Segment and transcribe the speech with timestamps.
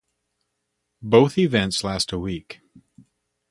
[1.03, 2.61] Both events last a week.